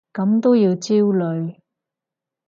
[0.13, 1.57] 咁都要焦慮？